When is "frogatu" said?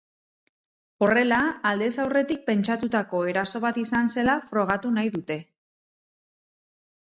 4.49-4.95